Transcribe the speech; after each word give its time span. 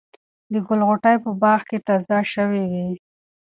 د 0.51 0.53
ګل 0.67 0.81
غوټۍ 0.87 1.15
په 1.23 1.31
باغ 1.41 1.61
کې 1.69 1.77
تازه 1.87 2.17
شوې 2.33 2.63
وې. 2.71 2.87